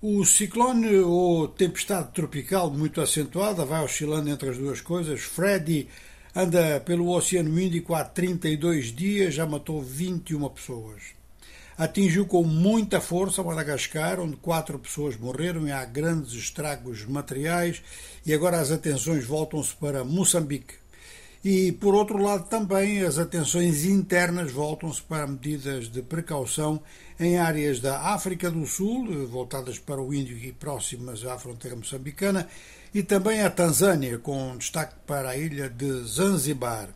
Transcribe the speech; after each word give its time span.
O 0.00 0.24
ciclone 0.24 0.94
ou 0.98 1.48
tempestade 1.48 2.12
tropical 2.12 2.70
muito 2.70 3.00
acentuada 3.00 3.64
vai 3.64 3.82
oscilando 3.82 4.30
entre 4.30 4.48
as 4.48 4.56
duas 4.56 4.80
coisas. 4.80 5.22
Freddy 5.22 5.88
anda 6.32 6.78
pelo 6.78 7.10
Oceano 7.10 7.60
Índico 7.60 7.94
há 7.94 8.04
32 8.04 8.94
dias, 8.94 9.34
já 9.34 9.44
matou 9.44 9.82
21 9.82 10.48
pessoas. 10.50 11.02
Atingiu 11.76 12.26
com 12.26 12.44
muita 12.44 13.00
força 13.00 13.42
Madagascar, 13.42 14.20
onde 14.20 14.36
quatro 14.36 14.78
pessoas 14.78 15.16
morreram 15.16 15.66
e 15.66 15.72
há 15.72 15.84
grandes 15.84 16.32
estragos 16.32 17.04
materiais, 17.04 17.82
e 18.24 18.32
agora 18.32 18.60
as 18.60 18.70
atenções 18.70 19.24
voltam-se 19.24 19.74
para 19.74 20.04
Moçambique. 20.04 20.74
E, 21.44 21.70
por 21.70 21.94
outro 21.94 22.18
lado, 22.18 22.48
também 22.48 23.02
as 23.02 23.16
atenções 23.16 23.84
internas 23.84 24.50
voltam-se 24.50 25.00
para 25.00 25.26
medidas 25.26 25.88
de 25.88 26.02
precaução 26.02 26.82
em 27.18 27.38
áreas 27.38 27.78
da 27.78 28.12
África 28.12 28.50
do 28.50 28.66
Sul, 28.66 29.26
voltadas 29.26 29.78
para 29.78 30.02
o 30.02 30.12
Índio 30.12 30.36
e 30.36 30.52
próximas 30.52 31.24
à 31.24 31.38
fronteira 31.38 31.76
moçambicana, 31.76 32.48
e 32.92 33.02
também 33.04 33.42
a 33.42 33.50
Tanzânia, 33.50 34.18
com 34.18 34.56
destaque 34.56 34.96
para 35.06 35.30
a 35.30 35.36
ilha 35.36 35.70
de 35.70 36.04
Zanzibar. 36.04 36.88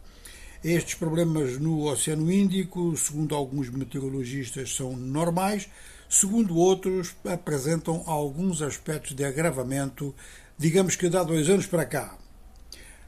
Estes 0.64 0.94
problemas 0.94 1.58
no 1.58 1.88
Oceano 1.88 2.30
Índico, 2.30 2.96
segundo 2.96 3.34
alguns 3.34 3.68
meteorologistas, 3.70 4.74
são 4.74 4.96
normais, 4.96 5.68
segundo 6.08 6.56
outros, 6.56 7.14
apresentam 7.24 8.02
alguns 8.06 8.60
aspectos 8.60 9.14
de 9.14 9.24
agravamento, 9.24 10.14
digamos 10.58 10.96
que 10.96 11.08
dá 11.08 11.22
dois 11.22 11.48
anos 11.48 11.66
para 11.66 11.84
cá. 11.84 12.16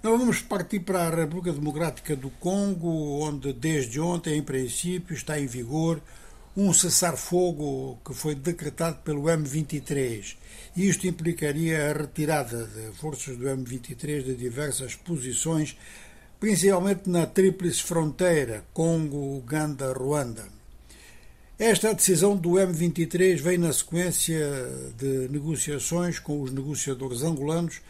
Nós 0.05 0.19
vamos 0.19 0.43
partir 0.43 0.81
para 0.81 1.07
a 1.07 1.09
República 1.09 1.51
Democrática 1.51 2.15
do 2.15 2.29
Congo, 2.29 3.23
onde 3.23 3.55
desde 3.55 3.99
ontem, 3.99 4.37
em 4.37 4.43
princípio, 4.43 5.17
está 5.17 5.41
em 5.41 5.47
vigor 5.47 5.99
um 6.55 6.75
cessar-fogo 6.75 7.99
que 8.05 8.13
foi 8.13 8.35
decretado 8.35 8.99
pelo 8.99 9.23
M23. 9.23 10.37
Isto 10.77 11.07
implicaria 11.07 11.89
a 11.89 11.95
retirada 11.95 12.67
de 12.67 12.95
forças 12.99 13.39
do 13.39 13.47
M23 13.47 14.25
de 14.25 14.35
diversas 14.35 14.95
posições, 14.95 15.75
principalmente 16.39 17.09
na 17.09 17.25
tríplice 17.25 17.83
fronteira 17.83 18.63
Congo, 18.75 19.39
Uganda, 19.39 19.91
Ruanda. 19.95 20.45
Esta 21.59 21.95
decisão 21.95 22.37
do 22.37 22.51
M23 22.51 23.41
vem 23.41 23.57
na 23.57 23.73
sequência 23.73 24.69
de 24.99 25.29
negociações 25.31 26.19
com 26.19 26.43
os 26.43 26.53
negociadores 26.53 27.23
angolanos 27.23 27.81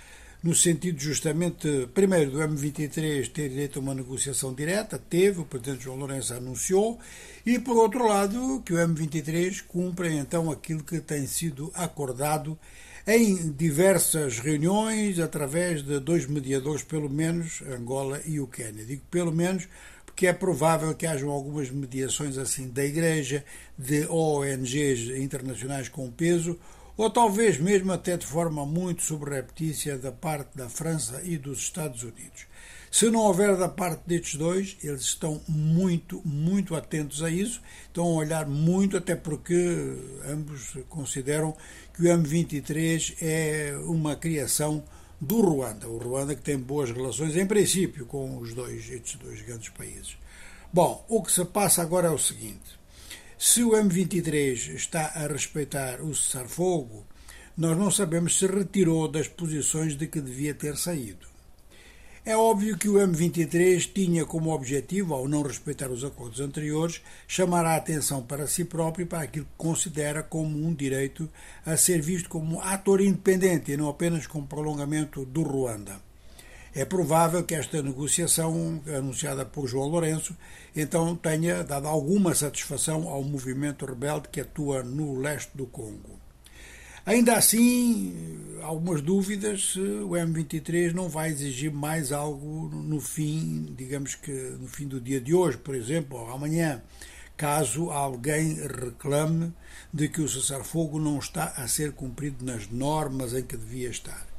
no 0.45 0.55
sentido 0.55 1.00
justamente, 1.00 1.89
primeiro, 1.95 2.33
do 2.33 2.39
M23 2.39 3.33
ter 3.33 3.48
direito 3.48 3.78
a 3.78 3.83
uma 3.83 3.95
negociação 3.95 4.53
direta, 4.53 4.98
teve, 4.98 5.41
o 5.41 5.45
Presidente 5.47 5.84
João 5.84 5.97
Lourenço 5.97 6.34
anunciou, 6.34 6.98
e 7.47 7.59
por 7.59 7.78
outro 7.78 8.06
lado, 8.06 8.62
que 8.62 8.75
o 8.75 8.77
M23 8.77 9.65
cumpra 9.67 10.12
então 10.12 10.50
aquilo 10.50 10.84
que 10.84 11.00
tem 11.00 11.27
sido 11.27 11.72
acordado 11.75 12.59
em 13.06 13.53
diversas 13.53 14.39
reuniões, 14.39 15.19
através 15.19 15.83
de 15.83 15.98
dois 15.98 16.27
mediadores, 16.27 16.83
pelo 16.83 17.09
menos, 17.09 17.62
Angola 17.62 18.20
e 18.27 18.39
o 18.39 18.47
Quênia. 18.47 18.84
Digo 18.84 19.03
pelo 19.11 19.33
menos 19.33 19.67
porque 20.05 20.27
é 20.27 20.33
provável 20.33 20.95
que 20.95 21.06
hajam 21.06 21.31
algumas 21.31 21.70
mediações 21.70 22.37
assim 22.37 22.69
da 22.69 22.84
Igreja, 22.84 23.42
de 23.78 24.06
ONGs 24.09 25.09
internacionais 25.19 25.89
com 25.89 26.11
peso, 26.11 26.59
ou 26.97 27.11
talvez 27.11 27.59
mesmo 27.59 27.92
até 27.92 28.17
de 28.17 28.27
forma 28.27 28.64
muito 28.64 29.03
subreptícia 29.03 29.98
da 29.98 30.12
parte 30.12 30.56
da 30.56 30.69
França 30.69 31.20
e 31.25 31.37
dos 31.37 31.59
Estados 31.59 32.03
Unidos. 32.03 32.47
Se 32.91 33.11
não 33.11 33.23
houver 33.23 33.56
da 33.56 33.69
parte 33.69 34.03
destes 34.06 34.37
dois, 34.37 34.77
eles 34.81 35.00
estão 35.00 35.41
muito, 35.48 36.22
muito 36.25 36.77
atentos 36.77 37.25
a 37.25 37.28
isso, 37.28 37.61
estão 37.87 38.05
a 38.05 38.15
olhar 38.15 38.47
muito, 38.47 38.97
até 38.97 39.17
porque 39.17 39.97
ambos 40.28 40.77
consideram 40.89 41.56
que 41.92 42.03
o 42.03 42.05
M23 42.05 43.17
é 43.20 43.77
uma 43.84 44.15
criação 44.15 44.84
do 45.20 45.41
Ruanda. 45.41 45.89
O 45.89 45.98
Ruanda 45.98 46.37
que 46.37 46.42
tem 46.42 46.56
boas 46.56 46.92
relações, 46.92 47.34
em 47.37 47.47
princípio, 47.47 48.06
com 48.06 48.39
os 48.39 48.55
dois, 48.55 48.89
estes 48.89 49.17
dois 49.17 49.42
grandes 49.42 49.70
países. 49.70 50.16
Bom, 50.72 51.05
o 51.09 51.21
que 51.21 51.32
se 51.32 51.44
passa 51.44 51.82
agora 51.82 52.06
é 52.06 52.12
o 52.12 52.19
seguinte. 52.19 52.78
Se 53.47 53.62
o 53.62 53.72
M23 53.72 54.75
está 54.75 55.12
a 55.15 55.27
respeitar 55.27 56.00
o 56.00 56.15
cessar-fogo, 56.15 57.05
nós 57.55 57.77
não 57.77 57.91
sabemos 57.91 58.38
se 58.38 58.47
retirou 58.47 59.06
das 59.06 59.28
posições 59.28 59.99
de 59.99 60.06
que 60.06 60.19
devia 60.19 60.55
ter 60.55 60.78
saído. 60.78 61.27
É 62.25 62.34
óbvio 62.34 62.78
que 62.78 62.88
o 62.88 62.94
M23 62.94 63.93
tinha 63.93 64.25
como 64.25 64.50
objetivo, 64.50 65.12
ao 65.12 65.28
não 65.28 65.43
respeitar 65.43 65.91
os 65.91 66.03
acordos 66.03 66.41
anteriores, 66.41 67.03
chamar 67.28 67.66
a 67.66 67.77
atenção 67.77 68.22
para 68.22 68.47
si 68.47 68.65
próprio 68.65 69.05
e 69.05 69.06
para 69.06 69.25
aquilo 69.25 69.44
que 69.44 69.59
considera 69.59 70.22
como 70.22 70.66
um 70.66 70.75
direito 70.75 71.28
a 71.66 71.76
ser 71.76 72.00
visto 72.00 72.31
como 72.31 72.62
ator 72.62 73.03
independente 73.03 73.72
e 73.72 73.76
não 73.76 73.91
apenas 73.91 74.26
como 74.26 74.47
prolongamento 74.47 75.22
do 75.26 75.43
Ruanda. 75.43 76.00
É 76.75 76.85
provável 76.85 77.45
que 77.45 77.55
esta 77.55 77.81
negociação, 77.81 78.83
anunciada 78.87 79.47
por 79.47 79.69
João 79.69 79.89
Lourenço, 79.89 80.37
então 80.75 81.15
tenha 81.15 81.62
dado 81.62 81.87
alguma 81.87 82.35
satisfação 82.35 83.09
ao 83.09 83.23
movimento 83.23 83.87
rebelde 83.87 84.29
que 84.29 84.41
atua 84.41 84.83
no 84.83 85.17
leste 85.17 85.57
do 85.57 85.67
Congo. 85.67 86.19
Ainda 87.07 87.37
assim, 87.37 88.12
algumas 88.62 89.01
dúvidas 89.03 89.75
se 89.75 89.79
o 89.79 90.11
M23 90.11 90.93
não 90.93 91.09
vai 91.09 91.29
exigir 91.31 91.71
mais 91.71 92.11
algo 92.11 92.69
no 92.69 93.01
fim, 93.01 93.73
digamos 93.77 94.17
que 94.17 94.33
no 94.33 94.67
fim 94.67 94.89
do 94.89 95.01
dia 95.01 95.21
de 95.21 95.33
hoje, 95.33 95.59
por 95.59 95.77
exemplo, 95.77 96.19
ou 96.19 96.31
amanhã, 96.33 96.83
caso 97.37 97.91
alguém 97.91 98.55
reclame 98.55 99.53
de 99.93 100.09
que 100.09 100.21
o 100.21 100.29
cessar-fogo 100.29 100.99
não 100.99 101.19
está 101.19 101.53
a 101.56 101.69
ser 101.69 101.93
cumprido 101.93 102.45
nas 102.45 102.69
normas 102.69 103.33
em 103.33 103.43
que 103.43 103.56
devia 103.56 103.91
estar. 103.91 104.34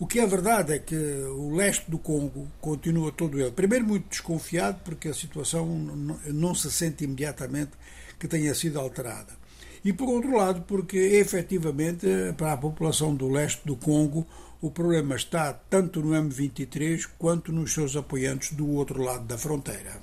O 0.00 0.06
que 0.06 0.18
é 0.18 0.26
verdade 0.26 0.72
é 0.72 0.78
que 0.78 0.96
o 0.96 1.54
leste 1.54 1.90
do 1.90 1.98
Congo 1.98 2.50
continua 2.58 3.12
todo 3.12 3.38
ele, 3.38 3.50
primeiro, 3.50 3.84
muito 3.84 4.08
desconfiado, 4.08 4.80
porque 4.82 5.08
a 5.08 5.14
situação 5.14 5.66
não 5.66 6.54
se 6.54 6.72
sente 6.72 7.04
imediatamente 7.04 7.72
que 8.18 8.26
tenha 8.26 8.54
sido 8.54 8.80
alterada. 8.80 9.38
E, 9.84 9.92
por 9.92 10.08
outro 10.08 10.34
lado, 10.34 10.62
porque 10.62 10.96
efetivamente, 10.96 12.06
para 12.38 12.54
a 12.54 12.56
população 12.56 13.14
do 13.14 13.28
leste 13.28 13.60
do 13.66 13.76
Congo, 13.76 14.26
o 14.62 14.70
problema 14.70 15.16
está 15.16 15.52
tanto 15.52 16.00
no 16.00 16.16
M23 16.16 17.06
quanto 17.18 17.52
nos 17.52 17.74
seus 17.74 17.94
apoiantes 17.94 18.52
do 18.52 18.70
outro 18.70 19.02
lado 19.02 19.26
da 19.26 19.36
fronteira. 19.36 19.98